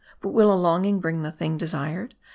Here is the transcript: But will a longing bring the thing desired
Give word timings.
But 0.19 0.29
will 0.29 0.51
a 0.51 0.57
longing 0.59 0.99
bring 0.99 1.21
the 1.21 1.31
thing 1.31 1.59
desired 1.59 2.15